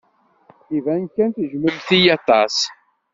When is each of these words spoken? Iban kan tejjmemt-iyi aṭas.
Iban 0.77 1.03
kan 1.15 1.29
tejjmemt-iyi 1.31 2.09
aṭas. 2.17 2.55